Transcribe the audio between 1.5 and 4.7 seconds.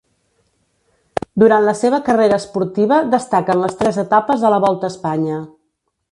la seva carrera esportiva destaquen les tres etapes a la